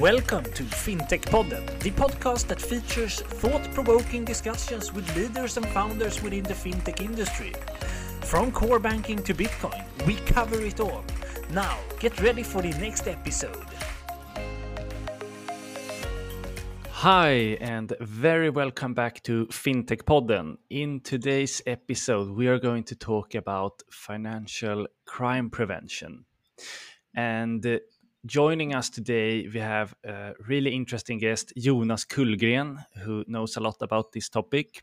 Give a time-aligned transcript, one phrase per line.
[0.00, 6.22] Welcome to FinTech Podden, the podcast that features thought provoking discussions with leaders and founders
[6.22, 7.54] within the fintech industry.
[8.20, 11.02] From core banking to Bitcoin, we cover it all.
[11.48, 13.64] Now, get ready for the next episode.
[16.90, 20.58] Hi, and very welcome back to FinTech Podden.
[20.68, 26.26] In today's episode, we are going to talk about financial crime prevention.
[27.14, 27.78] And uh,
[28.26, 33.76] joining us today, we have a really interesting guest, Jonas Kullgren, who knows a lot
[33.80, 34.82] about this topic.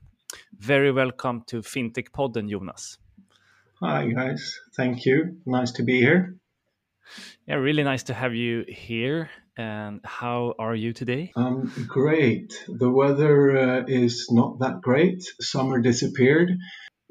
[0.57, 2.97] Very welcome to FinTech Podden, Jonas.
[3.81, 4.59] Hi, guys.
[4.75, 5.37] Thank you.
[5.45, 6.35] Nice to be here.
[7.45, 9.29] Yeah, really nice to have you here.
[9.55, 11.31] And how are you today?
[11.35, 12.65] Um, great.
[12.67, 15.21] The weather uh, is not that great.
[15.39, 16.57] Summer disappeared,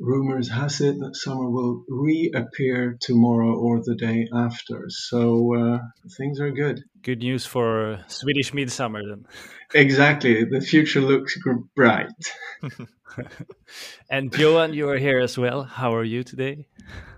[0.02, 4.86] rumors has it that summer will reappear tomorrow or the day after.
[4.88, 5.78] So uh,
[6.18, 6.82] things are good.
[7.02, 9.26] Good news for Swedish midsummer then.
[9.74, 10.44] Exactly.
[10.44, 11.38] The future looks
[11.74, 12.12] bright.
[14.10, 15.62] and Johan, you are here as well.
[15.62, 16.66] How are you today?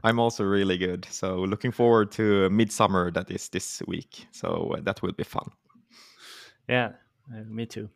[0.05, 1.05] I'm also really good.
[1.11, 4.29] So looking forward to midsummer that is this week.
[4.31, 5.51] So uh, that will be fun.
[6.69, 6.93] Yeah,
[7.35, 7.89] uh, me too.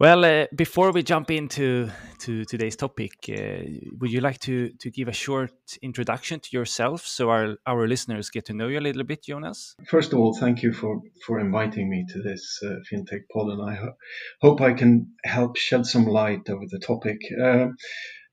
[0.00, 3.64] Well, uh, before we jump into to today's topic, uh,
[3.98, 5.50] would you like to to give a short
[5.82, 9.74] introduction to yourself so our our listeners get to know you a little bit, Jonas?
[9.88, 13.70] First of all, thank you for for inviting me to this uh, fintech pod, and
[13.70, 13.94] I ho
[14.40, 17.18] hope I can help shed some light over the topic.
[17.36, 17.70] Uh,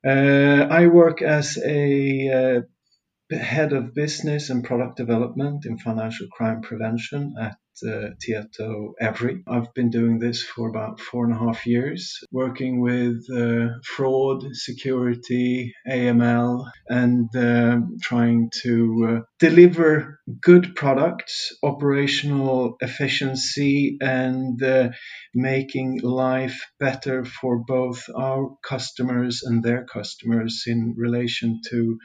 [0.08, 1.82] uh, I work as a
[2.30, 9.44] uh, head of business and product development in financial crime prevention at uh, Tietoevry.
[9.48, 14.44] I've been doing this for about four and a half years, working with uh, fraud,
[14.54, 24.90] security, AML, and uh, trying to uh, deliver good products, operational efficiency, and uh,
[25.34, 31.98] making life better for both our customers and their customers in relation to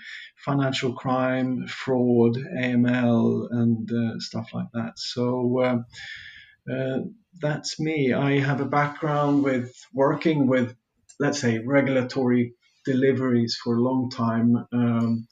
[0.45, 4.99] financial crime, fraud, AML, and uh, stuff like that.
[4.99, 7.01] So uh, uh,
[7.41, 8.13] that's me.
[8.13, 10.75] I have a background with working with,
[11.19, 15.27] let's say, regulatory deliveries for a long time, um,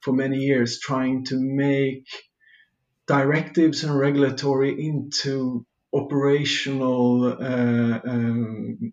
[0.00, 2.06] for many years, trying to make
[3.06, 8.92] directives and regulatory into operational, uh, um,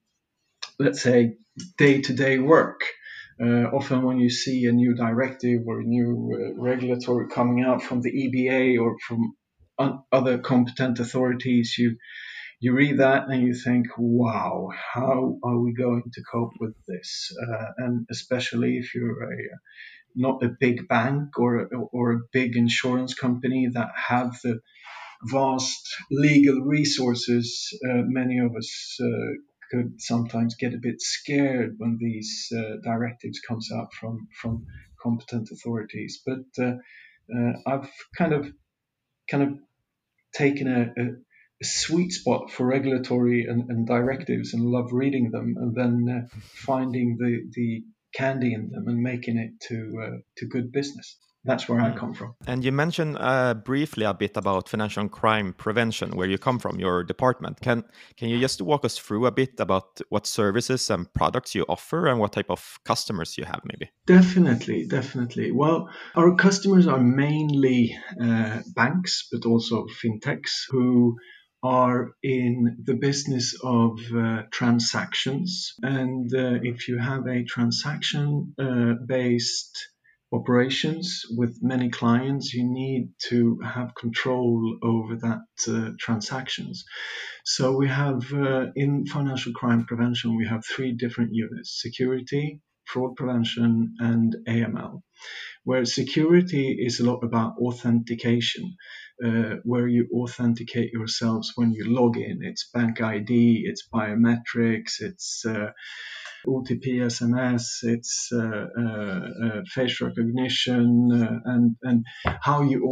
[0.79, 1.37] let's say,
[1.77, 2.81] day to day work.
[3.41, 7.81] Uh, often, when you see a new directive or a new uh, regulatory coming out
[7.81, 9.33] from the EBA or from
[9.77, 11.97] un- other competent authorities, you
[12.59, 17.31] you read that and you think, "Wow, how are we going to cope with this?"
[17.41, 19.37] Uh, and especially if you're a
[20.15, 24.59] not a big bank or or a big insurance company that have the
[25.23, 29.33] vast legal resources, uh, many of us uh,
[29.71, 34.65] could sometimes get a bit scared when these uh, directives comes out from from
[35.01, 36.21] competent authorities.
[36.25, 36.75] But uh,
[37.35, 38.51] uh, I've kind of
[39.29, 39.59] kind of
[40.33, 41.05] taken a, a,
[41.61, 46.37] a sweet spot for regulatory and, and, directives and love reading them and then uh,
[46.65, 51.69] finding the the candy in them and making it to uh, to good business that's
[51.69, 51.97] where I mm.
[51.97, 52.35] come from.
[52.47, 56.79] And you mentioned uh, briefly a bit about financial crime prevention, where you come from,
[56.79, 57.61] your department.
[57.61, 57.83] Can
[58.17, 62.07] can you just walk us through a bit about what services and products you offer
[62.07, 63.91] and what type of customers you have, maybe?
[64.05, 65.51] Definitely, definitely.
[65.51, 71.17] Well, our customers are mainly uh, banks, but also fintechs who
[71.61, 75.73] are in the business of uh, transactions.
[75.81, 79.77] And uh, if you have a transaction uh, based
[80.31, 86.85] operations with many clients, you need to have control over that uh, transactions.
[87.45, 93.15] So we have uh, in financial crime prevention, we have three different units: security, fraud
[93.15, 95.01] prevention, and AML.
[95.63, 98.75] Where security is a lot about authentication,
[99.23, 102.39] uh, where you authenticate yourselves when you log in.
[102.43, 105.71] It's bank ID, it's biometrics, it's uh,
[106.47, 112.87] OTP SMS, it's uh, uh, uh, face recognition, and, and how you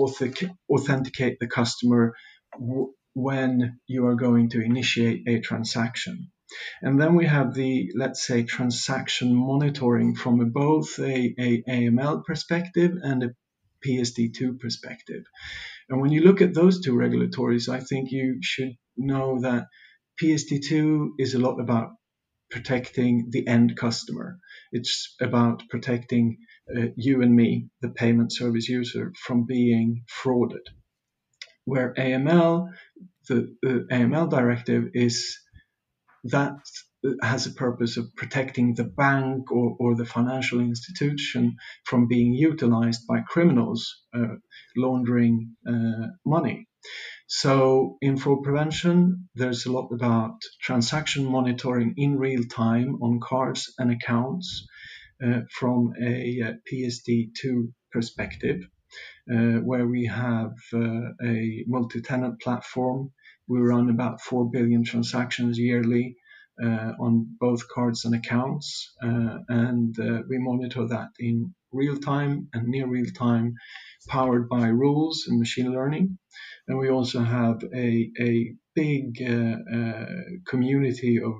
[0.69, 2.13] authenticate the customer
[2.53, 6.31] w- when you are going to initiate a transaction.
[6.81, 12.91] And then we have the, let's say, transaction monitoring from both a, a AML perspective
[13.01, 13.29] and a
[13.85, 15.23] PSD2 perspective.
[15.89, 19.67] And when you look at those two regulatories, I think you should know that
[20.21, 21.91] PSD2 is a lot about
[22.51, 24.39] protecting the end customer.
[24.71, 26.37] It's about protecting
[26.75, 30.65] uh, you and me, the payment service user, from being frauded.
[31.65, 32.69] where AML,
[33.29, 33.55] the,
[33.91, 35.37] AML directive is
[36.25, 36.53] that
[37.21, 41.55] has a purpose of protecting the bank or, or the financial institution
[41.85, 44.35] from being utilized by criminals uh,
[44.77, 46.67] laundering uh, money.
[47.29, 53.73] So, in fraud prevention, there's a lot about transaction monitoring in real time on cards
[53.77, 54.65] and accounts
[55.21, 58.61] uh, from a, a PSD2 perspective,
[59.29, 63.11] uh, where we have uh, a multi tenant platform.
[63.45, 66.15] We run about 4 billion transactions yearly
[66.63, 72.49] uh, on both cards and accounts, uh, and uh, we monitor that in real time
[72.53, 73.55] and near real time,
[74.07, 76.17] powered by rules and machine learning.
[76.67, 79.21] And we also have a, a big
[80.45, 81.33] community of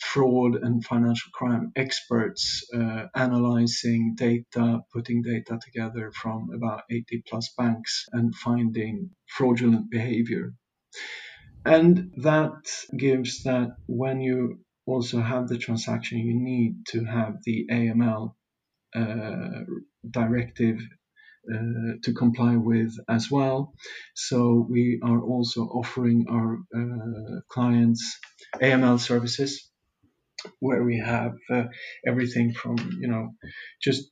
[0.00, 7.52] fraud and financial crime experts uh, analyzing data, putting data together from about 80 plus
[7.56, 10.54] banks and finding fraudulent behavior.
[11.64, 12.62] And that
[12.96, 18.32] gives that when you also have the transaction, you need to have the AML uh,
[20.10, 20.78] directive
[21.52, 23.72] uh, to comply with as well.
[24.14, 28.18] So we are also offering our uh, clients
[28.60, 29.70] AML services
[30.60, 31.64] where we have uh,
[32.06, 33.30] everything from you know
[33.82, 34.10] just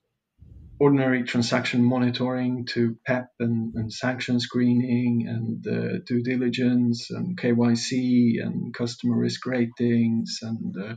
[0.79, 8.43] ordinary transaction monitoring to PEP and, and sanction screening and uh, due diligence and KYC
[8.43, 10.95] and customer risk ratings and uh,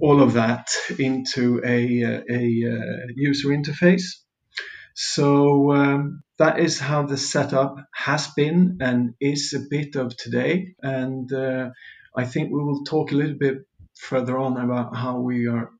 [0.00, 0.68] all of that
[0.98, 4.14] into a, uh, a, a uh, user interface.
[4.94, 10.74] So um, that is how the setup has been and is a bit of today.
[10.82, 11.70] And uh,
[12.16, 13.58] I think we will talk a little bit
[13.94, 15.70] further on about how we are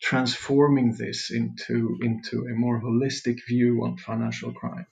[0.00, 4.86] transforming this into into a more holistic view on financial crime.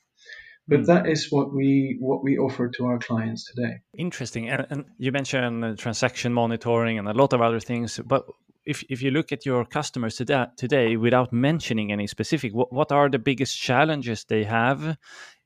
[0.69, 0.87] But hmm.
[0.87, 3.75] that is what we what we offer to our clients today.
[3.97, 4.49] Interesting.
[4.49, 8.27] And, and you mentioned uh, transaction monitoring and a lot of other things but
[8.67, 12.93] if, if you look at your customers today, today without mentioning any specific what, what
[12.93, 14.99] are the biggest challenges they have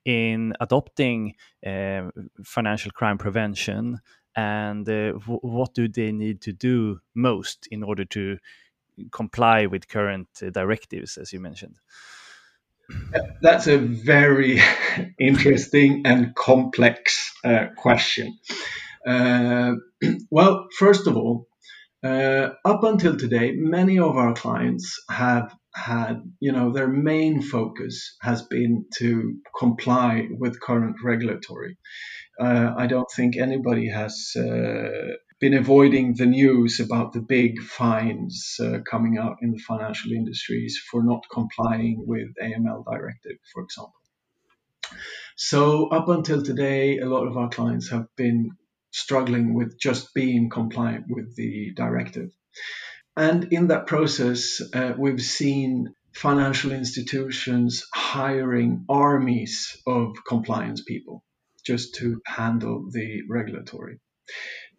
[0.05, 1.35] in adopting
[1.65, 2.09] uh,
[2.43, 4.01] financial crime prevention?
[4.35, 8.39] And uh, what do they need to do most in order to
[9.11, 11.79] comply with current uh, directives, as you mentioned?
[13.41, 14.61] That's a very
[15.19, 18.39] interesting and complex uh, question.
[19.07, 19.75] Uh,
[20.31, 21.47] well, first of all,
[22.03, 28.17] uh, up until today, many of our clients have had, you know, their main focus
[28.23, 31.77] has been to comply with current regulatory.
[32.41, 38.57] Uh, I don't think anybody has uh, been avoiding the news about the big fines
[38.61, 43.95] uh, coming out in the financial industries for not complying with AML directive, for example.
[45.37, 48.51] So up until today, a lot of our clients have been
[48.91, 52.31] struggling with just being compliant with the directive.
[53.17, 61.25] And in that process, uh, we've seen financial institutions hiring armies of compliance people
[61.65, 64.01] just to handle the regulatory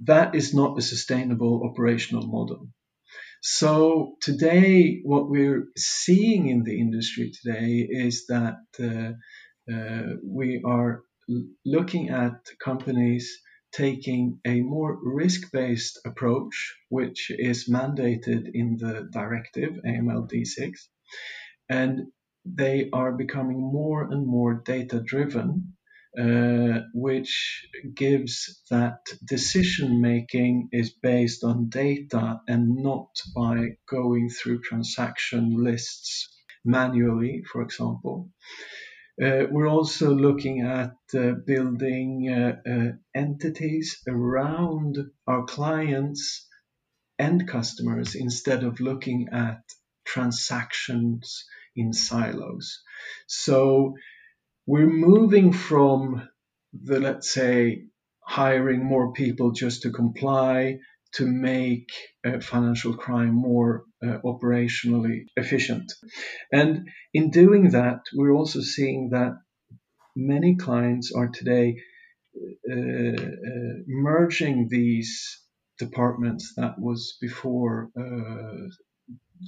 [0.01, 2.67] that is not a sustainable operational model.
[3.41, 9.13] So today, what we're seeing in the industry today is that uh,
[9.71, 11.01] uh, we are
[11.65, 13.41] looking at companies
[13.71, 20.73] taking a more risk-based approach, which is mandated in the directive AMLD6,
[21.69, 22.11] and
[22.45, 25.73] they are becoming more and more data-driven
[26.19, 27.65] uh, which
[27.95, 36.27] gives that decision making is based on data and not by going through transaction lists
[36.65, 38.29] manually, for example.
[39.21, 46.47] Uh, we're also looking at uh, building uh, uh, entities around our clients
[47.19, 49.61] and customers instead of looking at
[50.05, 52.81] transactions in silos.
[53.27, 53.95] So
[54.65, 56.27] we're moving from
[56.73, 57.85] the, let's say,
[58.23, 60.77] hiring more people just to comply
[61.13, 61.89] to make
[62.25, 65.91] uh, financial crime more uh, operationally efficient.
[66.51, 69.37] And in doing that, we're also seeing that
[70.15, 71.77] many clients are today
[72.69, 75.41] uh, uh merging these
[75.79, 78.69] departments that was before uh,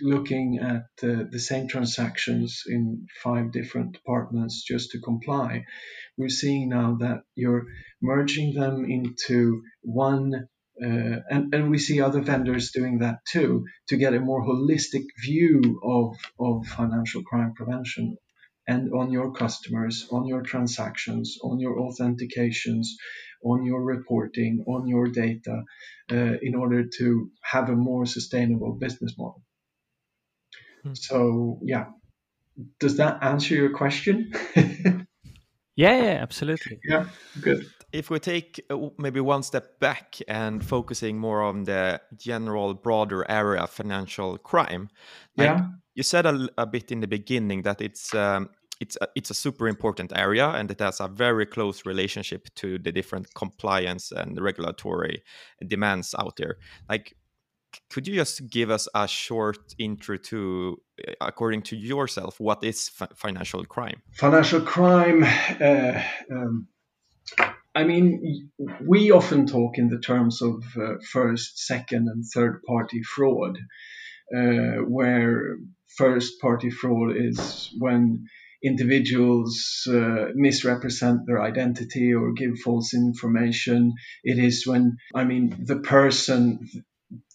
[0.01, 5.65] looking at uh, the same transactions in five different departments just to comply.
[6.17, 7.65] We're seeing now that you're
[8.01, 10.47] merging them into one,
[10.81, 15.05] uh, and, and we see other vendors doing that too, to get a more holistic
[15.23, 18.17] view of, of financial crime prevention
[18.67, 22.87] and on your customers, on your transactions, on your authentications,
[23.43, 25.63] on your reporting, on your data,
[26.11, 29.41] uh, in order to have a more sustainable business model.
[30.83, 30.93] Hmm.
[30.93, 31.85] So, yeah,
[32.79, 34.31] does that answer your question?
[34.55, 35.05] yeah,
[35.75, 36.79] yeah, absolutely.
[36.83, 37.05] Yeah,
[37.41, 37.65] good.
[37.91, 43.29] If we take uh, maybe one step back and focusing more on the general broader
[43.29, 44.89] area of financial crime,
[45.37, 45.67] like yeah.
[45.93, 48.49] you said a, a, bit in the beginning that it's um,
[48.79, 52.79] it's a, it's a super important area and it has a very close relationship to
[52.79, 55.23] the different compliance and regulatory
[55.67, 56.57] demands out there.
[56.89, 57.15] Like,
[57.89, 60.77] could you just give us a short intro to,
[61.07, 64.01] uh, according to yourself, what is financial crime?
[64.13, 65.23] Financial crime.
[65.59, 66.01] Uh,
[66.31, 66.67] um,
[67.75, 68.51] I mean,
[68.85, 73.57] we often talk in the terms of uh, first, second, and third party fraud,
[74.35, 75.57] uh, where
[75.97, 78.25] first party fraud is when
[78.63, 83.93] individuals uh, misrepresent their identity or give false information.
[84.23, 86.59] It is when, I mean, the person,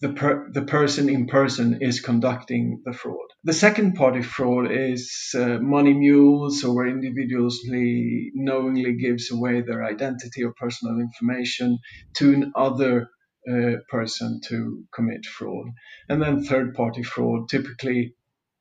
[0.01, 3.27] the, per, the person in person is conducting the fraud.
[3.45, 9.85] The second party fraud is uh, money mules or where individuals knowingly gives away their
[9.85, 11.79] identity or personal information
[12.17, 13.09] to another
[13.51, 15.69] uh, person to commit fraud.
[16.09, 18.15] And then third party fraud, typically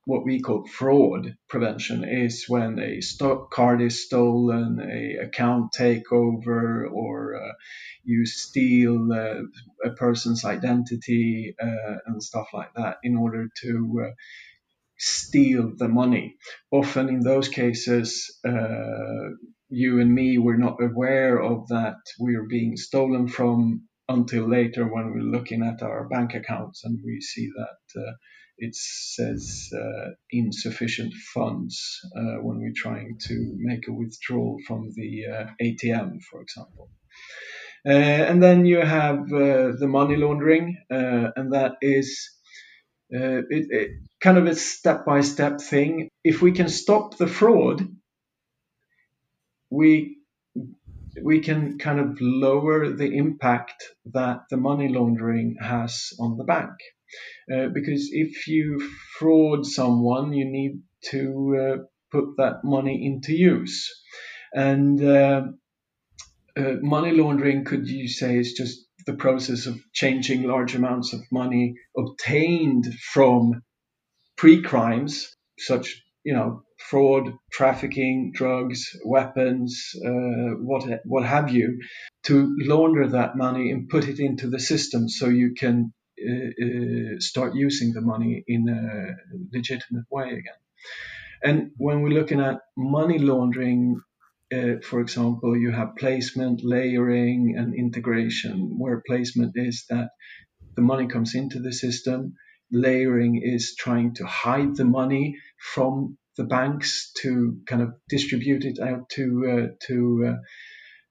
[0.08, 6.90] what we call fraud prevention is when a stock card is stolen, a account takeover,
[6.90, 7.52] or uh,
[8.06, 9.42] you steal uh,
[9.84, 14.12] a person's identity uh, and stuff like that in order to uh,
[14.98, 16.38] steal the money.
[16.72, 19.32] Often in those cases, uh,
[19.68, 24.86] you and me were not aware of that we are being stolen from until later
[24.86, 28.14] when we're looking at our bank accounts and we see that uh,
[28.58, 35.26] it says uh, insufficient funds uh, when we're trying to make a withdrawal from the
[35.28, 36.90] uh, ATM, for example.
[37.88, 42.30] Uh, and then you have uh, the money laundering, uh, and that is
[43.10, 46.10] it, it, kind of a step by step thing.
[46.24, 47.88] If we can stop the fraud,
[49.70, 50.18] we
[51.24, 53.84] we can kind of lower the impact
[54.14, 56.72] that the money laundering has on the bank.
[57.54, 58.80] Uh, because if you
[59.18, 61.78] fraud someone, you need to uh,
[62.12, 63.90] put that money into use.
[64.54, 65.42] And uh,
[66.58, 71.22] uh, money laundering, could you say, is just the process of changing large amounts of
[71.32, 73.62] money obtained from
[74.38, 81.80] pre-crimes, such you know fraud, trafficking, drugs, weapons, uh, what what have you,
[82.24, 85.94] to launder that money and put it into the system so you can
[87.20, 90.60] start using the money in a legitimate way again.
[91.44, 94.02] And when we're looking at money laundering,
[94.52, 100.10] uh, for example, you have placement, layering, and integration, where placement is that
[100.76, 102.34] the money comes into the system.
[102.72, 108.80] Layering is trying to hide the money from the banks to kind of distribute it
[108.80, 110.36] out to uh, to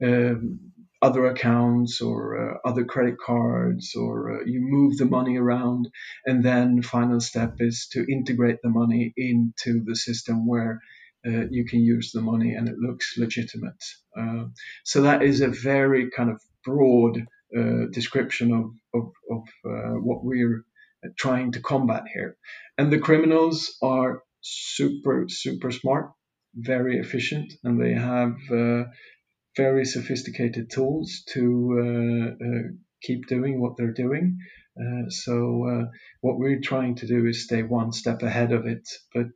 [0.03, 0.61] uh, um,
[1.03, 5.89] other accounts or uh, other credit cards, or uh, you move the money around.
[6.25, 10.81] And then final step is to integrate the money into the system where
[11.27, 13.83] uh, you can use the money and it looks legitimate.
[14.19, 14.45] Uh,
[14.85, 17.27] so that is a very kind of broad
[17.57, 20.65] uh, description of, of, of uh, what we're
[21.17, 22.37] trying to combat here.
[22.79, 26.13] And the criminals are super, super smart,
[26.55, 28.35] very efficient, and they have
[29.57, 32.63] very sophisticated tools to uh, uh,
[33.03, 34.39] keep doing what they're doing.
[34.79, 35.89] Uh, so
[36.21, 39.27] what we're trying to do is stay one step ahead of it, but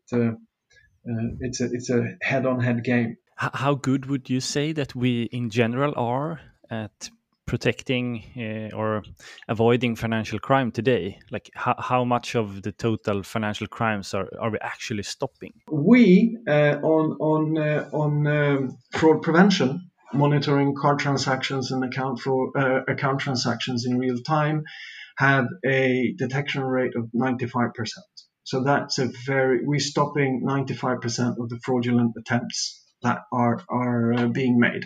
[1.40, 3.16] it's a it's a head-on-head game.
[3.36, 7.08] How good would you say that we in general are at
[7.50, 9.02] protecting uh, or
[9.48, 11.18] avoiding financial crime today?
[11.30, 15.52] Like how, how much of the total financial crimes are, are we actually stopping?
[15.70, 22.56] We uh, on on uh, on um, fraud prevention monitoring card transactions and account for
[22.56, 24.64] uh, account transactions in real time
[25.18, 27.70] have a detection rate of 95%.
[28.44, 34.26] So that's a very we're stopping 95% of the fraudulent attempts that are are uh,
[34.26, 34.84] being made.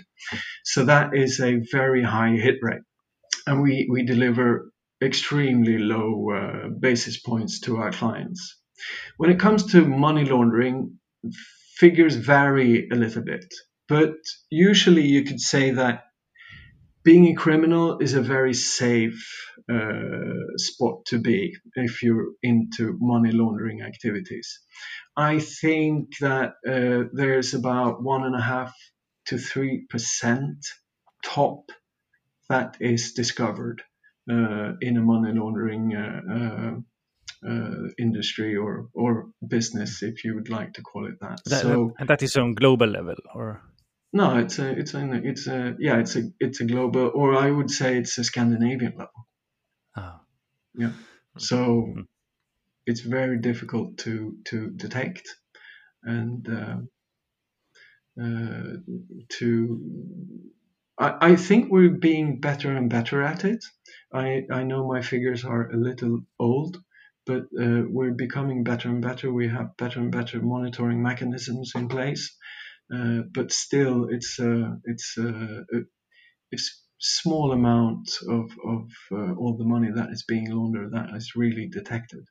[0.65, 2.83] So that is a very high hit rate,
[3.47, 4.71] and we we deliver
[5.03, 8.59] extremely low uh, basis points to our clients.
[9.17, 10.99] When it comes to money laundering,
[11.77, 13.47] figures vary a little bit.
[13.89, 14.15] But
[14.51, 16.05] usually you could say that
[17.05, 23.31] being a criminal is a very safe uh, spot to be if you're into money
[23.31, 24.61] laundering activities.
[25.17, 28.75] I think that uh, there's about one and a half
[29.27, 30.67] to three percent
[31.23, 31.71] top
[32.49, 33.83] that is discovered
[34.31, 40.49] uh, in a money laundering uh, uh, uh, industry or or business, if you would
[40.49, 41.41] like to call it that.
[41.45, 43.63] that so, and that is on global level, or
[44.15, 47.51] no, it's a it's a it's a yeah, it's a it's a global, or I
[47.51, 49.29] would say it's a Scandinavian level.
[49.97, 50.21] oh.
[50.75, 50.93] Yeah.
[51.39, 51.57] So
[51.89, 52.07] Mhm.
[52.87, 55.29] it's very difficult to to detect
[56.05, 56.79] and uh,
[58.21, 58.77] uh,
[59.31, 59.81] to.
[60.99, 63.65] I, I think we're being better and better at it.
[64.13, 66.83] I, I know my figures are a little old,
[67.27, 69.33] but uh, we're becoming better and better.
[69.33, 72.37] We have better and better monitoring mechanisms in place,
[72.89, 75.89] but still, it's uh, it's uh, a-
[76.51, 81.37] it's small amount of of uh, all the money that is being laundered that is
[81.37, 82.25] really detected,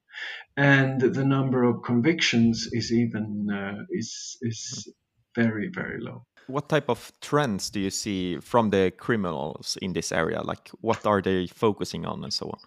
[0.57, 4.88] and the number of convictions is even uh, is is
[5.36, 6.25] very very low.
[6.48, 10.41] What type of trends do you see from the criminals in this area?
[10.41, 12.60] Like, what are they focusing on, and so on?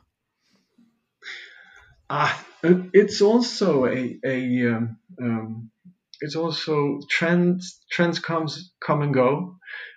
[2.09, 5.71] Ah, it- it's also a a um, um,
[6.27, 9.57] it's also trends trends comes come and go.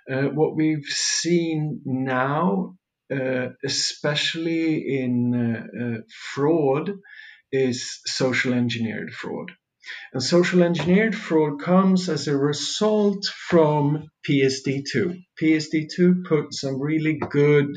[0.10, 2.76] Uh, what we've seen now,
[3.12, 6.02] uh, especially in uh, uh,
[6.34, 6.92] fraud,
[7.52, 9.52] is social engineered fraud.
[10.14, 15.24] And social engineered fraud comes as a result from PSD2.
[15.42, 17.70] PSD2 put some really good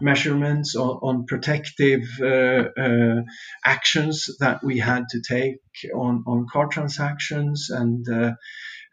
[0.00, 3.22] measurements on, on protective uh, uh,
[3.64, 5.58] actions that we had to take
[5.94, 8.32] on, on card transactions and uh,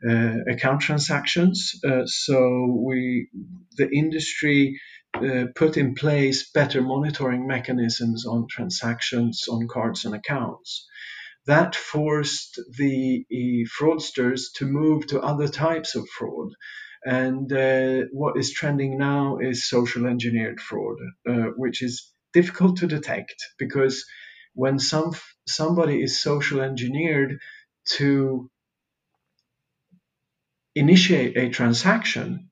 [0.08, 1.80] uh, account transactions.
[1.86, 3.30] Uh, so we,
[3.78, 4.80] the industry,
[5.16, 10.88] uh, put in place better monitoring mechanisms on transactions on cards and accounts.
[11.46, 13.26] That forced the
[13.78, 16.52] fraudsters to move to other types of fraud.
[17.06, 20.98] And uh, what is trending now is social engineered fraud,
[21.30, 24.06] uh, which is difficult to detect because
[24.54, 25.12] when some
[25.48, 27.40] somebody is social engineered
[27.98, 28.50] to
[30.76, 32.50] initiate a transaction,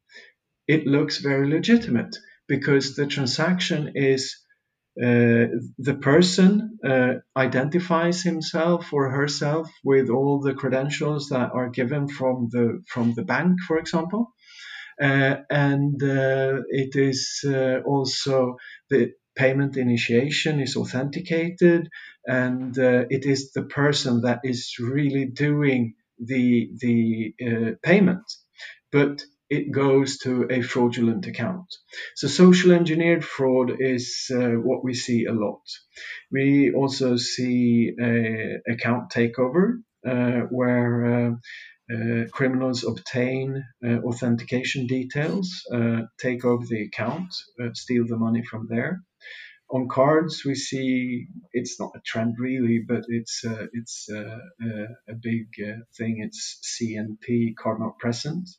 [0.68, 4.41] it looks very legitimate because the transaction is
[4.96, 12.50] the person uh, identifies himself or herself with all the credentials that are given from
[12.52, 14.34] the from the bank, for example,
[15.02, 18.58] uh, and uh, it is uh, also
[18.90, 21.90] the payment initiation is authenticated,
[22.26, 28.24] and uh, it is the person that is really doing the the uh, payment,
[28.92, 31.68] but it goes to a fraudulent account.
[32.16, 35.62] So social engineered fraud is uh, what we see a lot.
[36.32, 37.92] We also see
[38.68, 41.32] account takeover uh, where uh,
[41.94, 47.34] uh, criminals obtain uh, authentication details, uh, take over the account,
[47.74, 49.02] steal the money from there.
[49.70, 55.48] On cards, we see it's not a trend really, but it's it's a big
[55.98, 56.20] thing.
[56.20, 58.50] It's CNP, card not present.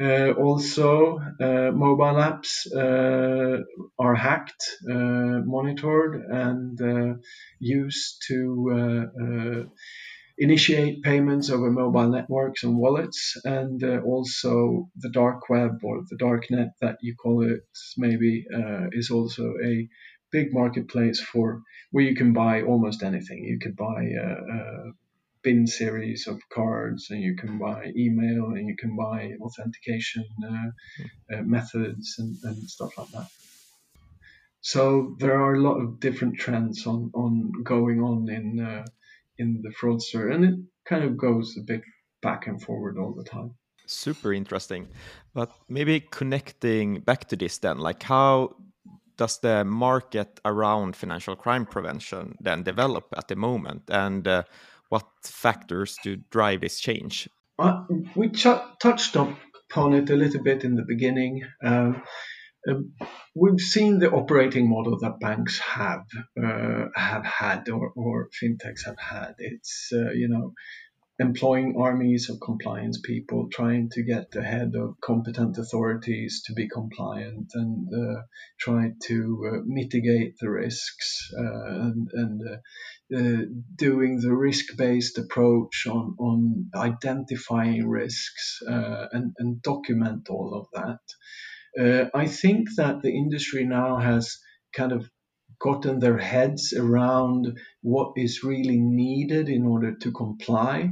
[0.00, 3.62] Uh, also, uh, mobile apps uh,
[3.98, 7.14] are hacked, uh, monitored, and uh,
[7.58, 9.62] used to uh,
[10.38, 16.50] initiate payments over mobile networks and wallets, and also the dark web or the dark
[16.50, 17.62] net that you call it,
[17.96, 18.44] maybe,
[18.92, 19.88] is also a
[20.30, 23.44] big marketplace for where you can buy almost anything.
[23.44, 24.02] You could buy
[25.42, 31.34] bin series of cards, and you can buy email, and you can buy authentication uh,
[31.34, 33.28] uh, methods and, and stuff like that.
[34.60, 38.84] So there are a lot of different trends on, on going on in uh,
[39.38, 41.82] in the fraudster, and it kind of goes a bit
[42.20, 43.54] back and forward all the time.
[43.86, 44.88] Super interesting.
[45.34, 48.56] But maybe connecting back to this then, like how
[49.16, 53.82] does the market around financial crime prevention then develop at the moment?
[53.88, 54.42] And uh,
[54.92, 57.26] what factors do drive this change?
[57.58, 61.44] Uh, we ch- touched upon it a little bit in the beginning.
[61.64, 62.02] Um,
[63.34, 66.04] we've seen the operating model that banks have
[66.36, 69.32] uh, have had, or, or fintechs have had.
[69.38, 70.52] It's uh, you know
[71.18, 77.50] employing armies of compliance people, trying to get ahead of competent authorities to be compliant
[77.54, 78.20] and uh,
[78.58, 82.40] try to uh, mitigate the risks uh, and, and
[83.14, 83.42] uh,
[83.76, 91.00] doing the risk-based approach on, on identifying risks uh, and, and document all of that.
[91.78, 94.38] Uh, I think that the industry now has
[94.74, 95.08] kind of
[95.60, 100.90] gotten their heads around what is really needed in order to comply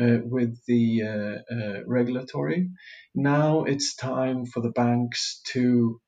[0.00, 2.70] uh, with the uh, regulatory.
[3.14, 6.00] Now it's time for the banks to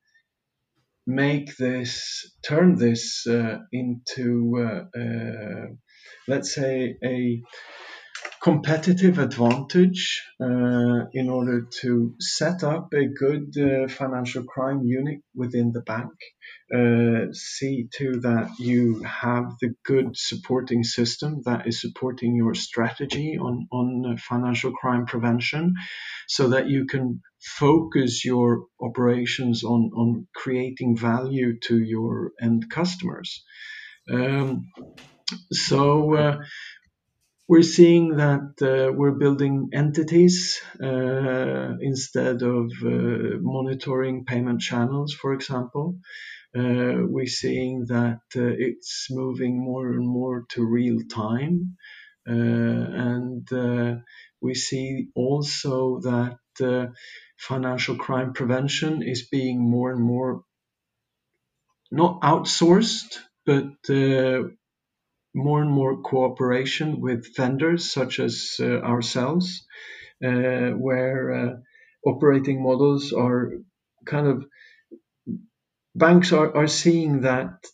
[1.07, 5.67] make this, turn this uh, into, uh, uh,
[6.27, 7.41] let's say, a
[8.41, 15.71] competitive advantage uh, in order to set up a good uh, financial crime unit within
[15.71, 16.11] the bank.
[17.33, 23.67] See to that you have the good supporting system that is supporting your strategy on,
[23.71, 25.73] on financial crime prevention
[26.27, 33.43] so that you can focus your operations on, on creating value to your end customers.
[34.11, 34.71] Um,
[35.51, 36.37] so uh,
[37.47, 45.33] we're seeing that uh, we're building entities uh, instead of uh, monitoring payment channels, for
[45.33, 45.99] example.
[46.57, 51.77] Uh, we're seeing that uh, it's moving more and more to real time.
[52.25, 53.47] And
[54.41, 56.37] we see also that
[57.37, 60.43] financial crime prevention is being more and more
[61.91, 63.65] not outsourced, but
[65.35, 69.67] more and more cooperation with vendors such as uh, ourselves,
[70.23, 73.51] uh, where uh, operating models are
[74.05, 74.45] kind of
[75.93, 77.65] banks are, are seeing that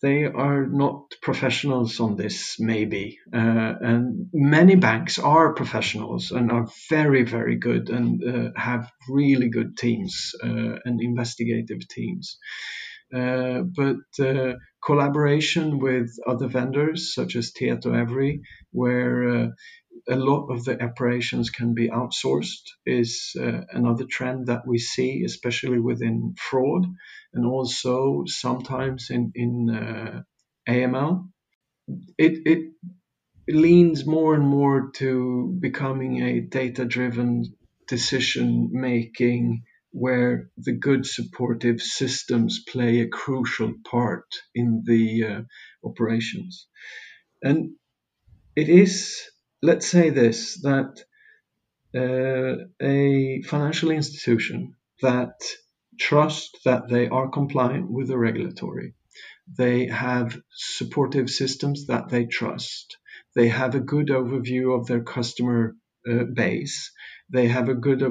[0.00, 3.18] they are not professionals on this, maybe.
[3.32, 9.48] Uh, and many banks are professionals and are very, very good and uh, have really
[9.48, 12.38] good teams uh, and investigative teams.
[13.14, 14.52] Uh, but uh,
[14.84, 19.46] collaboration with other vendors such as Tietoevry, where uh,
[20.08, 25.78] a lot of the operations can be outsourced, is another trend that we see, especially
[25.78, 26.86] within fraud
[27.34, 30.24] and also sometimes in, in
[30.68, 31.28] AML.
[32.16, 32.72] It, it
[33.48, 37.44] leans more and more to becoming a data driven
[37.86, 45.40] decision making where the good supportive systems play a crucial part in the uh,
[45.82, 46.68] operations.
[47.42, 47.70] And
[48.54, 49.18] it is,
[49.62, 51.02] let's say this, that
[51.94, 55.34] uh, a financial institution that
[55.98, 58.94] trusts that they are compliant with the regulatory,
[59.56, 62.96] they have supportive systems that they trust,
[63.34, 65.74] they have a good overview of their customer
[66.08, 66.92] uh, base,
[67.30, 68.02] they have a good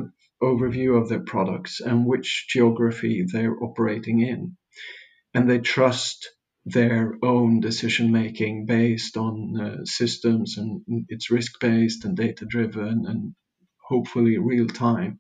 [0.42, 4.58] overview of their products and which geography they're operating in.
[5.34, 6.30] And they trust
[6.70, 13.06] their own decision making based on uh, systems and it's risk based and data driven
[13.08, 13.34] and
[13.82, 15.20] hopefully real time.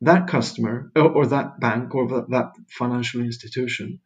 [0.00, 4.00] That customer or, that bank or that financial institution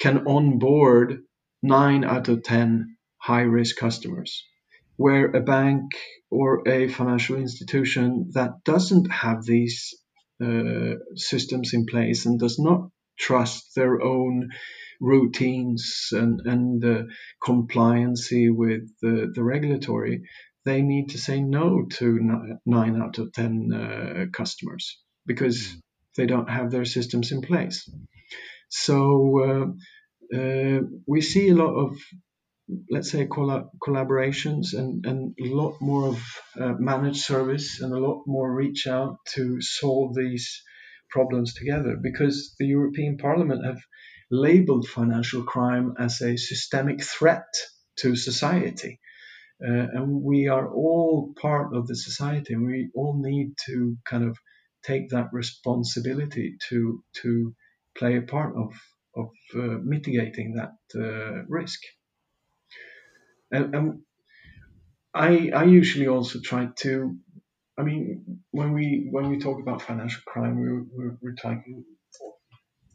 [0.00, 1.18] can onboard
[1.62, 4.44] nine out of 10 high risk customers
[4.96, 5.92] where a bank
[6.30, 9.94] or a financial institution that doesn't have these
[10.42, 14.48] uh, systems in place and does not trust their own
[15.02, 17.02] routines and, and uh,
[17.42, 20.22] compliancy with the, the regulatory,
[20.64, 25.78] they need to say no to nine out of 10 uh, customers because hmm.
[26.16, 27.90] they don't have their systems in place.
[28.68, 29.74] So
[30.32, 31.98] uh, uh, we see a lot of
[32.90, 36.22] let's say collaborations and, and a lot more of
[36.58, 40.62] uh, managed service and a lot more reach out to solve these
[41.10, 43.80] problems together because the European Parliament have
[44.32, 47.54] labeled financial crime as a systemic threat
[47.96, 48.98] to society.
[49.62, 54.24] Uh, and we are all part of the society and we all need to kind
[54.24, 54.36] of
[54.82, 57.54] take that responsibility to to
[57.94, 58.72] play a part of
[59.14, 61.80] of uh, mitigating that uh, risk.
[63.52, 64.00] And, and
[65.14, 67.16] I I usually also try to
[67.78, 71.84] I mean when we when we talk about financial crime we we're, we're talking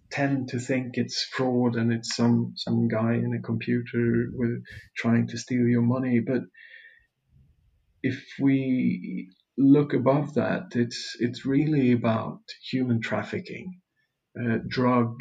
[0.09, 4.63] tend to think it's fraud and it's some some guy in a computer with
[4.95, 6.43] trying to steal your money but
[8.03, 12.39] if we look above that it's it's really about
[12.71, 13.79] human trafficking
[14.39, 15.15] uh, drug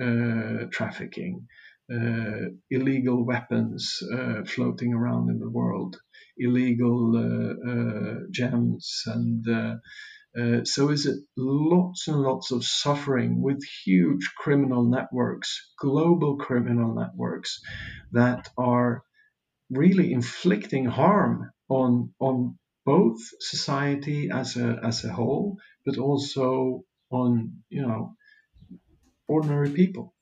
[0.00, 1.46] uh, trafficking
[1.92, 5.96] uh, illegal weapons uh, floating around in the world,
[6.38, 9.44] illegal uh, gems, and
[10.38, 16.94] uh, so is it lots and lots of suffering with huge criminal networks, global criminal
[16.94, 17.60] networks
[18.12, 19.02] that are
[19.70, 27.62] really inflicting harm on on both society as a as a whole, but also on
[27.68, 28.14] you know
[29.28, 30.14] ordinary people.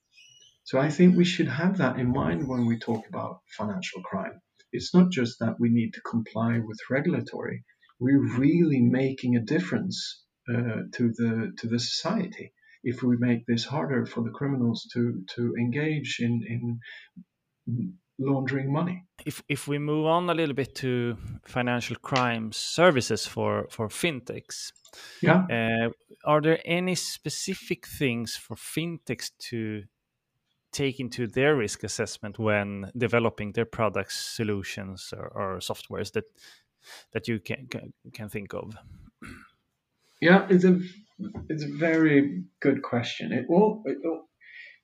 [0.64, 4.40] So I think we should have that in mind when we talk about financial crime.
[4.72, 7.64] It's not just that we need to comply with regulatory.
[8.00, 13.64] We're really making a difference uh, to the to the society if we make this
[13.64, 19.06] harder for the criminals to to engage in in laundering money.
[19.26, 24.72] If if we move on a little bit to financial crime services for for fintechs,
[25.22, 25.90] yeah, uh,
[26.24, 29.82] are there any specific things for fintechs to
[30.72, 36.24] take into their risk assessment when developing their products, solutions, or, or softwares that
[37.12, 37.68] that you can
[38.12, 38.74] can think of?
[40.20, 40.80] Yeah, it's a
[41.48, 43.32] it's a very good question.
[43.32, 44.28] It all it all,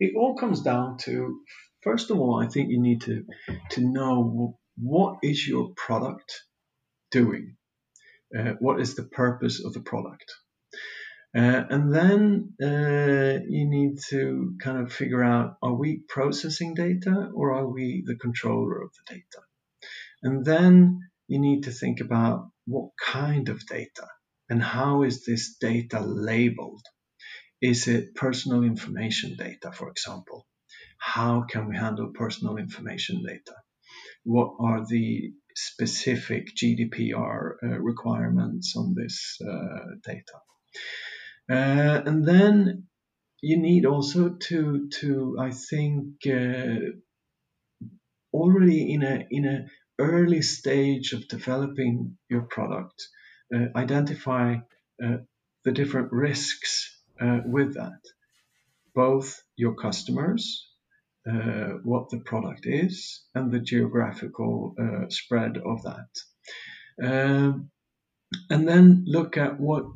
[0.00, 1.40] it all comes down to
[1.82, 3.24] first of all, I think you need to
[3.72, 6.42] to know what is your product
[7.10, 7.56] doing,
[8.36, 10.32] uh, what is the purpose of the product,
[11.36, 17.30] uh, and then uh, you need to kind of figure out: are we processing data
[17.34, 19.42] or are we the controller of the data?
[20.22, 24.06] And then you need to think about what kind of data
[24.48, 26.84] and how is this data labeled?
[27.60, 30.46] Is it personal information data, for example?
[30.98, 33.54] How can we handle personal information data?
[34.24, 40.38] What are the specific GDPR uh, requirements on this uh, data?
[41.50, 42.84] Uh, and then
[43.40, 46.76] you need also to, to I think, uh,
[48.32, 49.66] already in a in a
[49.98, 53.08] early stage of developing your product,
[53.54, 54.56] uh, identify
[55.02, 55.16] uh,
[55.64, 58.00] the different risks uh, with that,
[58.94, 60.68] both your customers,
[61.82, 64.74] what the product is, and the geographical
[65.08, 66.08] spread of that.
[67.02, 67.70] Um,
[68.48, 69.86] and then look at what,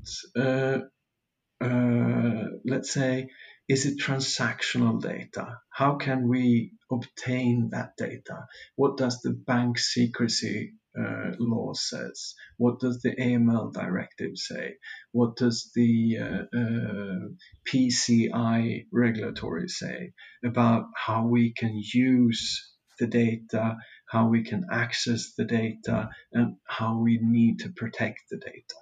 [2.65, 3.29] let's say,
[3.71, 5.61] is it transactional data?
[5.71, 8.47] How can we obtain that data?
[8.75, 12.35] What does the bank secrecy uh, law says?
[12.57, 14.75] What does the AML directive say?
[15.13, 17.29] What does the uh, uh,
[17.73, 23.77] PCI regulatory say about how we can use the data,
[24.09, 28.81] how we can access the data, and how we need to protect the data?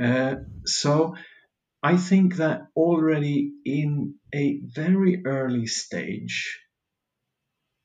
[0.00, 1.16] Uh, so
[1.86, 6.58] I think that already in a very early stage,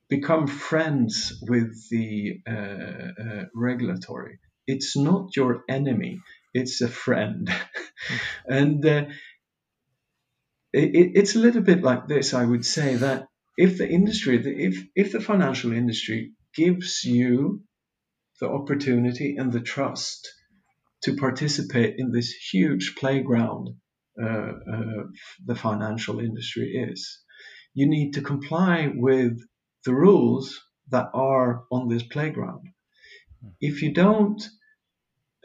[0.10, 4.40] become friends with the uh, uh, regulatory.
[4.66, 6.20] It's not your enemy;
[6.52, 7.48] it's a friend,
[8.48, 9.06] and uh,
[10.74, 12.34] it, it's a little bit like this.
[12.34, 14.36] I would say that if the industry,
[14.68, 17.62] if if the financial industry gives you
[18.40, 20.28] the opportunity and the trust
[21.04, 23.76] to participate in this huge playground
[24.16, 27.20] the financial industry is,
[27.74, 29.40] you need to comply with
[29.86, 32.68] the rules that are on this playground.
[33.60, 34.42] If you don't,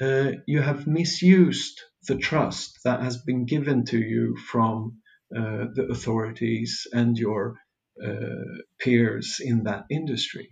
[0.01, 5.01] uh, you have misused the trust that has been given to you from
[5.35, 7.57] uh, the authorities and your
[8.05, 10.51] uh, peers in that industry.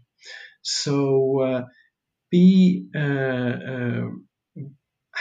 [0.62, 1.64] So uh,
[2.30, 4.08] be uh, uh,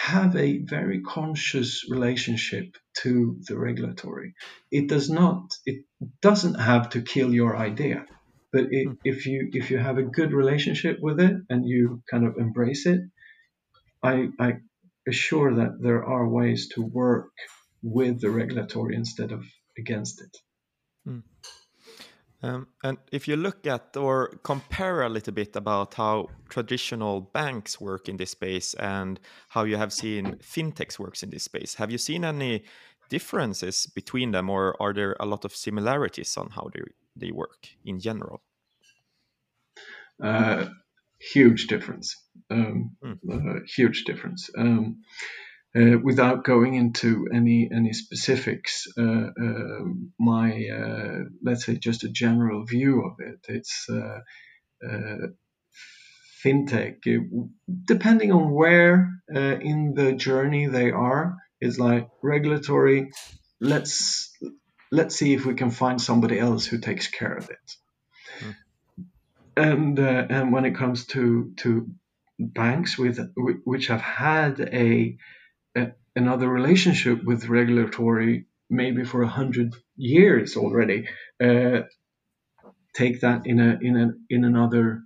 [0.04, 4.36] have a very conscious relationship to the regulatory.
[4.72, 5.54] It does not.
[5.66, 5.86] It
[6.22, 8.06] doesn't have to kill your idea
[8.54, 8.94] but it, hmm.
[9.04, 12.86] if you if you have a good relationship with it and you kind of embrace
[12.86, 13.02] it,
[14.02, 14.58] I, I
[15.08, 17.32] assure that there are ways to work
[17.82, 19.44] with the regulatory instead of
[19.78, 20.38] against it.
[21.08, 21.24] Mm.
[22.44, 27.80] Um, and if you look at or compare a little bit about how traditional banks
[27.80, 31.90] work in this space and how you have seen fintechs works in this space, have
[31.90, 32.66] you seen any
[33.10, 36.82] differences between them, or are there a lot of similarities on how they
[37.16, 38.42] they work in general?
[40.22, 40.66] Uh,
[41.34, 42.16] huge difference.
[42.52, 43.18] Um, mm.
[43.32, 44.50] uh, huge difference.
[44.58, 44.98] Um,
[45.76, 49.84] uh, without going into any any specifics, uh, uh,
[50.20, 53.40] my uh, let's say just a general view of it.
[53.48, 53.90] It's
[56.44, 56.98] fintech,
[57.86, 63.12] depending on where in the journey they are, It's like regulatory.
[63.62, 64.32] Let's
[64.92, 67.76] let's see if we can find somebody else who takes care of it.
[68.40, 68.56] Mm.
[69.56, 71.88] And uh, and when it comes to to
[72.38, 73.20] banks with
[73.64, 75.18] which have had a
[76.16, 81.08] another relationship with regulatory maybe for a hundred years already,
[81.44, 81.82] uh,
[82.94, 85.04] take that in a in a in another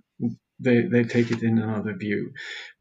[0.60, 2.32] they, they take it in another view.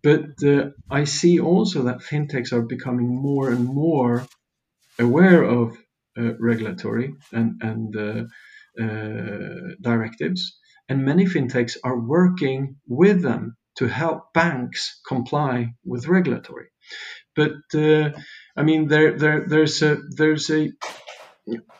[0.02, 4.26] But uh, I see also that fintechs are becoming more and more
[4.98, 5.78] aware of
[6.20, 8.24] uh, regulatory and and uh,
[8.84, 10.58] uh, directives,
[10.90, 16.68] and many fintechs are working with them to help banks comply with regulatory.
[17.38, 18.12] But uh,
[18.58, 20.72] I mean, there, there, there's a there's a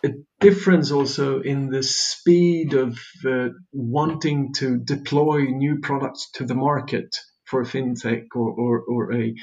[0.04, 6.56] a difference also in the speed of uh, wanting to deploy new products to the
[6.56, 9.34] market for a fintech or, or, or a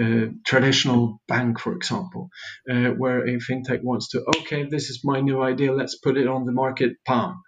[0.00, 2.28] uh, traditional bank, for example,
[2.70, 6.26] uh, where a fintech wants to, okay, this is my new idea, let's put it
[6.26, 7.40] on the market, palm.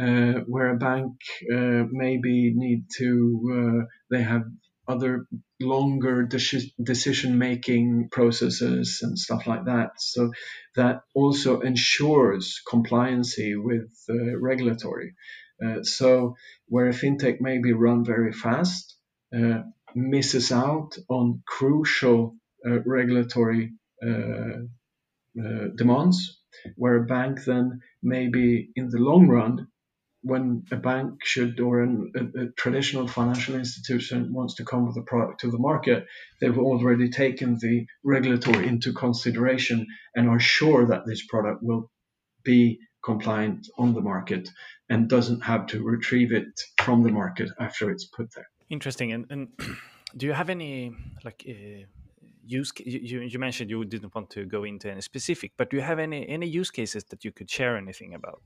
[0.00, 1.12] Uh, where a bank
[1.52, 3.08] uh, maybe need to,
[3.82, 4.42] uh, they have
[4.88, 5.26] other
[5.60, 9.90] longer de- decision making processes and stuff like that.
[9.98, 10.32] So
[10.76, 15.14] that also ensures compliancy with uh, regulatory.
[15.64, 16.36] Uh, so
[16.68, 18.96] where a fintech may be run very fast,
[19.36, 19.62] uh,
[19.94, 24.64] misses out on crucial uh, regulatory uh,
[25.38, 26.40] uh, demands,
[26.76, 29.68] where a bank then maybe in the long run
[30.22, 35.02] when a bank should or a, a, traditional financial institution wants to come with a
[35.02, 36.06] product to the market,
[36.40, 41.90] they've already taken the regulatory into consideration and are sure that this product will
[42.44, 44.50] be compliant on the market
[44.90, 46.48] and doesn't have to retrieve it
[46.82, 48.48] from the market after it's put there.
[48.68, 49.12] Interesting.
[49.12, 49.48] And, and
[50.16, 50.92] do you have any
[51.24, 51.86] like uh,
[52.44, 52.72] use?
[52.84, 55.98] You, you mentioned you didn't want to go into any specific, but do you have
[55.98, 58.42] any any use cases that you could share anything about?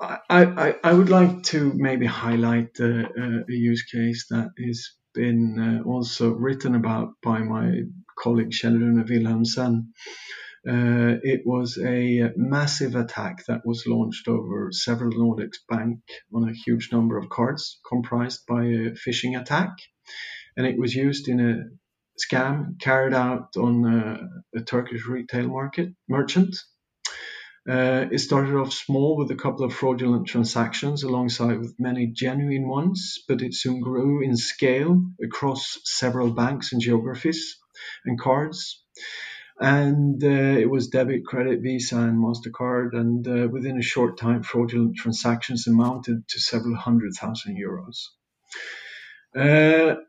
[0.00, 5.82] I, I, I would like to maybe highlight uh, a use case that has been
[5.84, 7.82] uh, also written about by my
[8.18, 9.92] colleague Rune Wilhelmsen.
[10.66, 16.00] Uh, it was a massive attack that was launched over several Nordics bank
[16.34, 19.70] on a huge number of cards, comprised by a phishing attack,
[20.56, 21.64] and it was used in a
[22.18, 26.56] scam carried out on a, a Turkish retail market merchant
[27.68, 32.68] uh, it started off small with a couple of fraudulent transactions alongside with many genuine
[32.68, 37.56] ones, but it soon grew in scale across several banks and geographies
[38.04, 38.84] and cards.
[39.58, 42.92] And uh, it was debit, credit, Visa, and MasterCard.
[42.92, 48.08] And uh, within a short time, fraudulent transactions amounted to several hundred thousand euros.
[49.34, 50.00] Uh,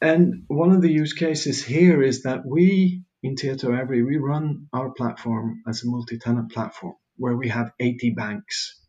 [0.00, 4.90] and one of the use cases here is that we in Tietoevry, we run our
[4.90, 8.80] platform as a multi-tenant platform where we have 80 banks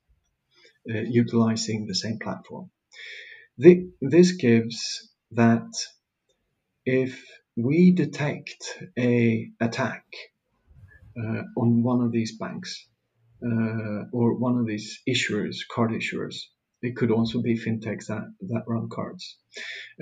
[0.90, 2.70] uh, utilizing the same platform.
[3.58, 5.68] The, this gives that
[6.86, 7.26] if
[7.58, 8.64] we detect
[8.98, 10.06] a attack
[11.18, 12.88] uh, on one of these banks
[13.44, 16.36] uh, or one of these issuers, card issuers,
[16.82, 19.38] it could also be fintechs that, that run cards.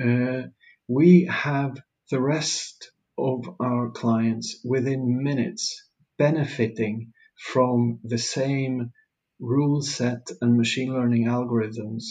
[0.01, 0.43] Uh,
[0.87, 1.77] we have
[2.11, 5.83] the rest of our clients within minutes
[6.17, 8.91] benefiting from the same
[9.39, 12.05] rule set and machine learning algorithms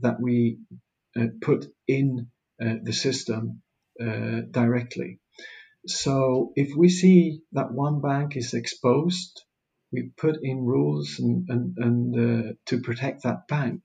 [0.00, 0.58] that we
[1.18, 2.28] uh, put in
[2.60, 3.62] uh, the system
[4.00, 5.18] uh, directly.
[5.86, 9.42] So if we see that one bank is exposed,
[9.92, 13.82] we put in rules and, and, and uh, to protect that bank,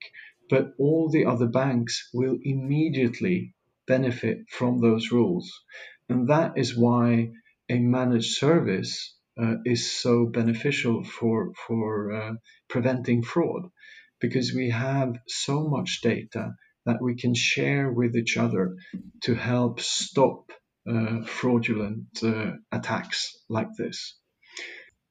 [0.49, 3.53] but all the other banks will immediately
[3.87, 5.51] benefit from those rules.
[6.11, 7.31] And that is why
[7.69, 12.33] a managed service uh, is so beneficial for, for uh,
[12.67, 13.63] preventing fraud
[14.19, 16.51] because we have so much data
[16.85, 18.75] that we can share with each other
[19.23, 20.51] to help stop
[20.85, 24.17] uh, fraudulent uh, attacks like this.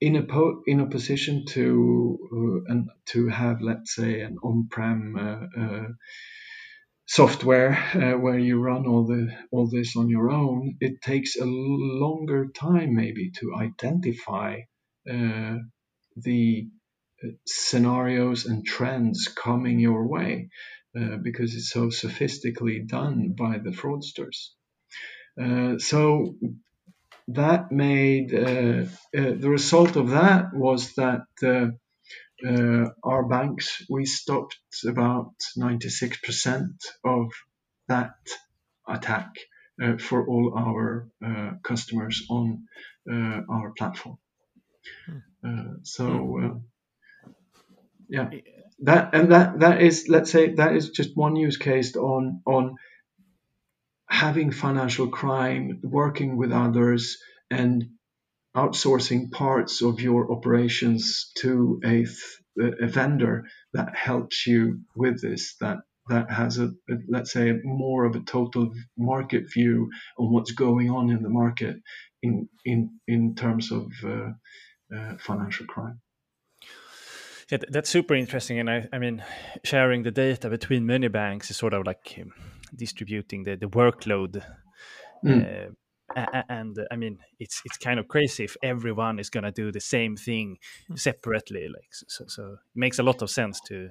[0.03, 5.87] In a po- in opposition to uh, and to have let's say an on-prem uh,
[7.11, 11.45] software uh, where you run all the all this on your own, it takes a
[11.45, 14.61] longer time maybe to identify
[15.13, 15.57] uh,
[16.17, 16.69] the
[17.25, 20.51] uh, scenarios and trends coming your way
[20.97, 24.51] uh, because it's so sophisticatedly done by the fraudsters.
[25.43, 26.37] Uh, so
[27.27, 31.23] that made uh, the result of that was that
[32.47, 36.69] uh, our banks, we stopped about 96%
[37.05, 37.33] of
[37.89, 38.15] that
[38.89, 39.31] attack
[39.83, 42.67] uh, for all our uh, customers on
[43.11, 44.19] uh, our platform.
[45.07, 45.19] Hmm.
[45.45, 46.47] Uh, so, hmm.
[46.47, 47.31] uh,
[48.09, 48.31] yeah,
[48.81, 52.77] that and that that is let's say that is just one use case on on
[54.09, 57.19] having financial crime, working with others,
[57.51, 57.91] and
[58.55, 62.07] outsourcing parts of your operations to a,
[62.59, 65.79] a vendor that helps you with this that
[66.09, 69.89] that has a, a, let's say more of a total market view
[70.19, 71.77] on what's going on in the market
[72.23, 74.31] in in in terms of uh,
[74.95, 76.01] uh, financial crime
[77.51, 79.25] Yeah, that's super interesting, and I, I mean,
[79.65, 82.33] sharing the data between many banks is sort of like um,
[82.77, 84.43] distributing the, the workload.
[85.25, 85.43] Mm.
[85.43, 85.71] Uh,
[86.17, 89.73] and uh, I mean, it's it's kind of crazy if everyone is going to do
[89.73, 90.59] the same thing
[90.89, 90.97] hmm.
[90.97, 91.69] separately.
[91.69, 93.91] Like so, so, it makes a lot of sense to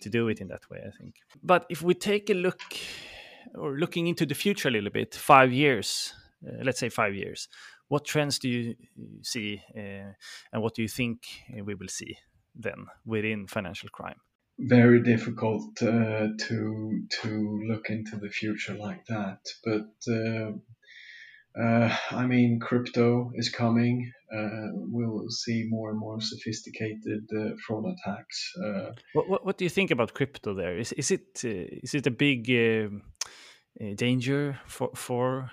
[0.00, 0.80] to do it in that way.
[0.86, 1.16] I think.
[1.42, 2.60] But if we take a look
[3.54, 6.14] or looking into the future a little bit, five years,
[6.46, 7.48] uh, let's say five years,
[7.88, 8.74] what trends do you
[9.22, 10.12] see, uh,
[10.52, 11.22] and what do you think
[11.64, 12.16] we will see
[12.54, 14.20] then within financial crime?
[14.58, 19.40] very difficult uh, to to look into the future like that.
[19.64, 20.52] But uh,
[21.60, 24.10] uh, I mean, crypto is coming.
[24.34, 28.52] Uh, we'll see more and more sophisticated uh, fraud attacks.
[28.56, 28.92] Uh.
[29.12, 30.54] What, what, what do you think about crypto?
[30.54, 32.46] There is is it is it a big
[33.96, 35.50] danger for for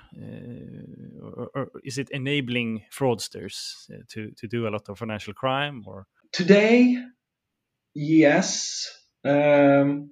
[1.21, 6.05] or, or, is it enabling fraudsters to to do a lot of financial crime or
[6.33, 6.97] today
[7.95, 8.85] yes
[9.23, 10.11] um,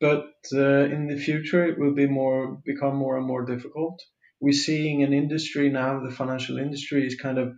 [0.00, 4.00] but uh, in the future it will be more become more and more difficult
[4.42, 7.54] we're seeing an industry now the financial industry is kind of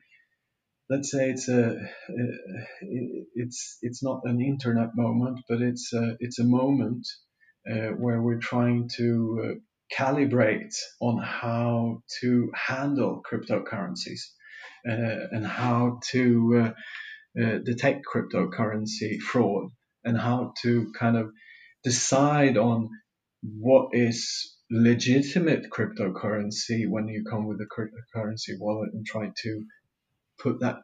[0.90, 1.78] let's say it's a
[3.34, 7.06] it's it's not an internet moment but it's a, it's a moment
[7.70, 9.54] uh, where we're trying to uh,
[9.98, 14.20] calibrate on how to handle cryptocurrencies
[14.88, 16.72] uh, and how to
[17.40, 19.70] uh, uh, detect cryptocurrency fraud
[20.04, 21.30] and how to kind of
[21.84, 22.90] decide on
[23.42, 29.64] what is legitimate cryptocurrency when you come with a cryptocurrency wallet and try to
[30.38, 30.78] put that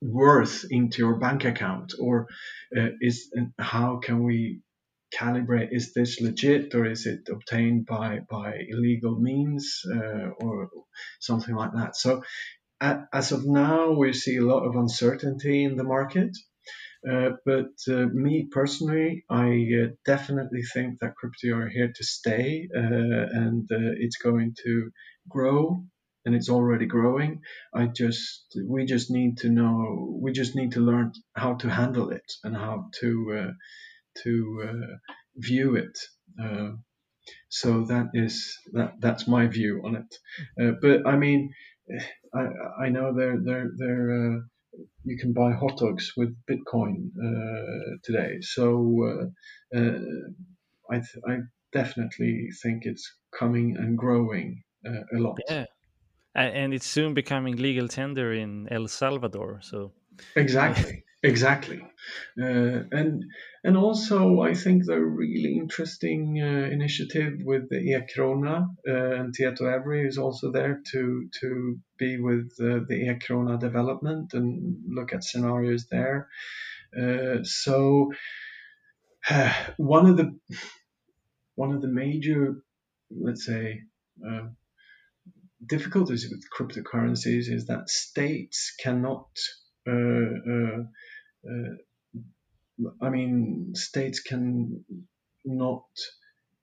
[0.00, 1.94] worth into your bank account?
[1.98, 2.28] Or
[2.76, 4.60] uh, is how can we
[5.14, 5.68] calibrate?
[5.72, 10.70] Is this legit or is it obtained by by illegal means uh, or
[11.20, 11.96] something like that?
[11.96, 12.22] So
[12.80, 16.30] as of now we see a lot of uncertainty in the market.
[16.30, 16.51] uh,
[17.04, 22.80] but uh, me personally, I uh, definitely think that crypto are here to stay, uh,
[22.80, 24.90] and uh, it's going to
[25.28, 25.84] grow,
[26.24, 27.40] and it's already growing.
[27.74, 32.10] I just we just need to know we just need to learn how to handle
[32.10, 33.52] it and how to
[34.22, 34.98] to
[35.36, 35.98] view it.
[37.48, 40.78] so that is that that's my view on it.
[40.80, 41.52] but I mean,
[42.32, 42.46] I
[42.84, 44.42] I know they're they're they're
[45.04, 48.38] you can buy hot dogs with Bitcoin uh, today.
[48.40, 49.32] So
[49.74, 49.98] uh, uh,
[50.90, 51.38] I, th- I
[51.72, 55.38] definitely think it's coming and growing uh, a lot.
[55.48, 55.66] Yeah,
[56.34, 59.60] and it's soon becoming legal tender in El Salvador.
[59.62, 59.92] So
[60.36, 61.80] exactly, exactly,
[62.40, 63.24] uh, and
[63.64, 69.62] and also I think the really interesting uh, initiative with the e-krona uh, and Tieto
[69.72, 75.86] Every is also there to to be with the e-krona development and look at scenarios
[75.90, 76.28] there.
[76.96, 78.12] Uh, so
[79.76, 80.38] one of the
[81.54, 82.62] one of the major,
[83.10, 83.82] let's say,
[84.26, 84.48] uh,
[85.64, 89.28] difficulties with cryptocurrencies is that states cannot
[89.86, 90.82] uh, uh,
[93.02, 94.84] I mean, states can
[95.44, 95.84] not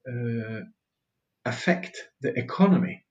[0.07, 0.61] uh,
[1.45, 3.05] affect the economy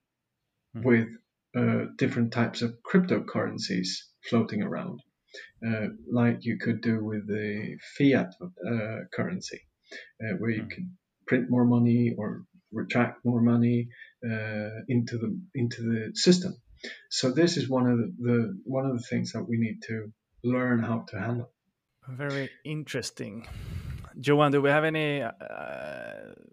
[0.75, 0.83] mm.
[0.83, 1.07] with
[1.55, 3.87] uh, different types of cryptocurrencies
[4.29, 5.01] floating around,
[5.65, 9.61] uh, like you could do with the fiat uh, currency,
[10.21, 10.71] uh, where you mm.
[10.71, 10.89] could
[11.25, 13.89] print more money or retract more money
[14.23, 16.53] uh, into the into the system.
[17.09, 20.11] So this is one of the, the one of the things that we need to
[20.43, 21.51] learn how to handle.
[22.09, 23.47] Very interesting.
[24.19, 25.31] Johan, do we have any uh,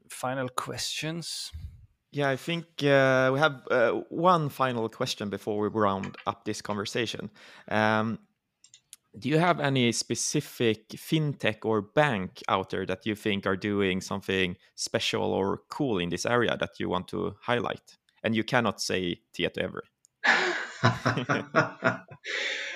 [0.09, 1.51] final questions?
[2.13, 6.63] Yeah, I think uh, we have uh, one final question before we round up this
[6.63, 7.31] conversation.
[7.69, 8.19] Um,
[9.19, 14.01] do you have any specific fintech or bank out there that you think are doing
[14.01, 17.97] something special or cool in this area that you want to highlight?
[18.23, 19.81] And you cannot say Tieto.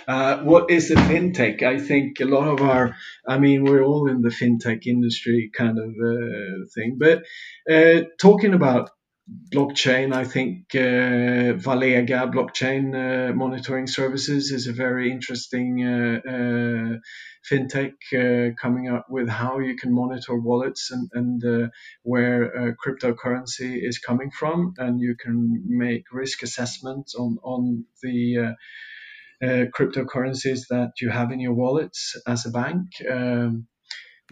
[0.09, 1.62] Uh, what is a fintech?
[1.62, 2.96] I think a lot of our,
[3.28, 6.98] I mean, we're all in the fintech industry kind of uh, thing.
[6.98, 7.22] But
[7.72, 8.90] uh, talking about
[9.53, 16.99] blockchain, I think uh, Valega blockchain uh, monitoring services is a very interesting uh,
[17.51, 21.70] fintech coming up with how you can monitor wallets and, and
[22.03, 28.55] where cryptocurrency is coming from, and you can make risk assessments on on the
[29.43, 32.89] uh, cryptocurrencies that you have in your wallets as a bank.
[33.11, 33.66] Um,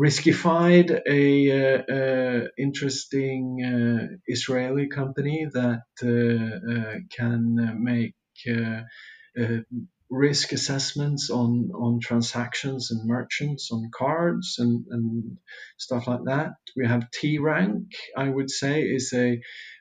[0.01, 8.15] Riskified, a uh, uh, interesting uh, Israeli company that uh, uh, can make
[10.11, 15.39] risk assessments on on transactions and merchants on cards and, and
[15.77, 16.53] stuff like that.
[16.77, 19.41] We have T Rank, I would say, is a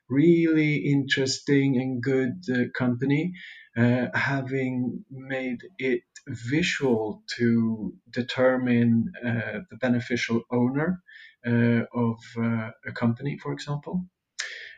[0.10, 3.34] really interesting and good uh, company,
[3.78, 11.02] uh, having made it visual to determine uh, the beneficial owner
[11.46, 14.06] uh, of uh, a company, for example.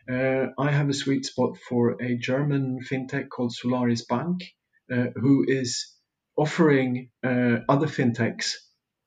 [0.10, 4.42] Uh, I have a sweet spot for a German fintech called Solaris Bank,
[4.88, 5.94] who is
[6.36, 8.54] offering other fintechs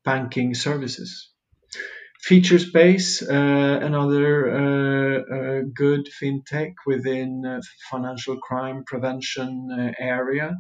[0.04, 1.31] banking services.
[2.28, 7.60] Featurespace, uh, another uh, uh, good fintech within uh,
[7.90, 10.54] financial crime prevention uh, area.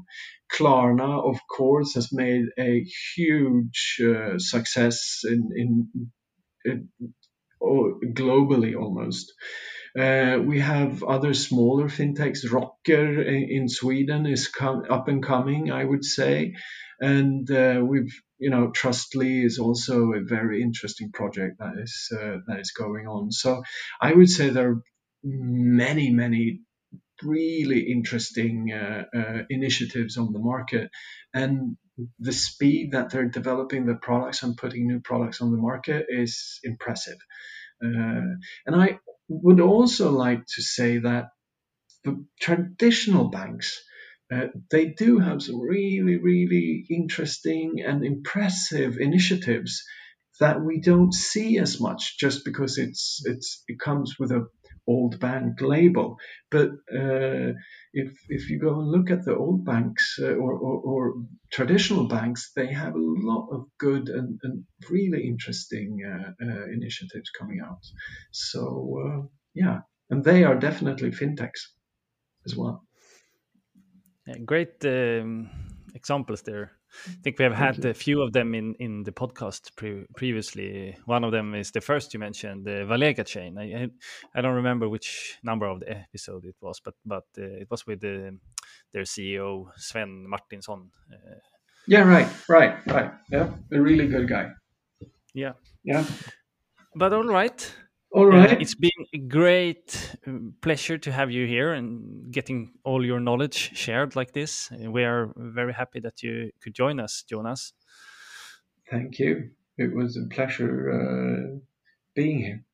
[0.52, 2.84] Klarna, of course, has made a
[3.16, 4.00] huge
[4.38, 6.10] success in, in,
[6.64, 6.88] in
[8.14, 9.32] globally almost.
[9.98, 12.50] Uh, we have other smaller fintechs.
[12.50, 16.54] Rocker in, Sweden is com- up and coming, I would say,
[17.00, 22.38] and uh, we've you know Trustly is also a very interesting project that is uh,
[22.46, 23.32] that is going on.
[23.32, 23.62] So
[24.00, 24.82] I would say there are
[25.22, 26.60] many many
[27.22, 30.90] really interesting uh, uh, initiatives on the market,
[31.34, 31.76] and
[32.18, 36.60] the speed that they're developing the products and putting new products on the market is
[36.64, 37.18] impressive.
[37.84, 38.36] Uh,
[38.66, 38.98] and I
[39.42, 41.26] would also like to say that
[42.04, 43.80] the traditional banks,
[44.32, 49.84] uh, they do have some really, really interesting and impressive initiatives
[50.40, 54.46] that we don't see as much just because it's it's it comes with a
[54.86, 56.16] old bank label.
[56.50, 57.52] But uh,
[57.92, 61.14] if if you go and look at the old banks uh, or, or, or,
[61.50, 67.30] traditional banks, they have a lot of good and, and really interesting uh, uh initiatives
[67.38, 67.84] coming out.
[68.32, 68.60] So
[69.04, 69.80] uh, yeah,
[70.10, 71.62] and they are definitely fintechs
[72.46, 72.86] as well.
[74.26, 75.50] Yeah, great um,
[75.94, 76.70] examples there.
[77.06, 80.96] I think we have had a few of them in, in the podcast pre- previously.
[81.06, 83.58] One of them is the first you mentioned, the Valega chain.
[83.58, 83.88] I,
[84.34, 87.86] I, don't remember which number of the episode it was, but but uh, it was
[87.86, 88.38] with the,
[88.92, 90.90] their CEO Sven Martinsson.
[91.10, 91.34] Uh,
[91.86, 93.10] yeah, right, right, right.
[93.30, 94.50] Yeah, a really good guy.
[95.34, 95.52] Yeah,
[95.84, 96.04] yeah.
[96.94, 97.74] But all right,
[98.12, 98.60] all right.
[98.60, 103.70] It's been a great um, pleasure to have you here and getting all your knowledge
[103.74, 104.70] shared like this.
[104.70, 107.72] We are very happy that you could join us, Jonas.
[108.90, 109.50] Thank you.
[109.78, 111.58] It was a pleasure uh,
[112.14, 112.64] being here.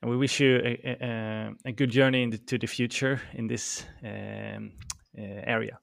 [0.00, 4.72] And we wish you a, a, a good journey into the future in this um,
[5.18, 5.78] uh, area.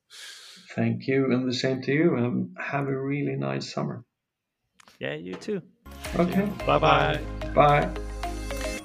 [0.76, 2.16] Thank you, and the same to you.
[2.16, 4.06] Um, have a really nice summer.
[5.00, 5.62] Yeah, you too.
[6.16, 6.48] Okay.
[6.66, 7.20] Bye-bye.
[7.56, 7.90] Bye.